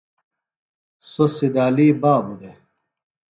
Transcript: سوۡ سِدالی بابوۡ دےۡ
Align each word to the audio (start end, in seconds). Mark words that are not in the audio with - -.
سوۡ 1.11 1.31
سِدالی 1.35 1.87
بابوۡ 2.01 2.37
دےۡ 2.41 2.57